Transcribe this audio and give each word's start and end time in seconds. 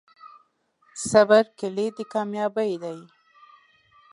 صبر 1.09 1.43
کلید 1.59 1.93
د 1.97 1.99
کامیابۍ 2.13 2.73
دی. 2.83 2.99